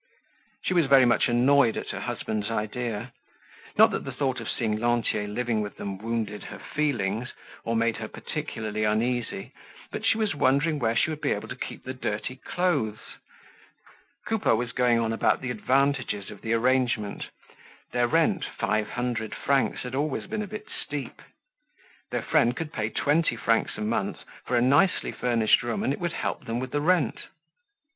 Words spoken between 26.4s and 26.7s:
them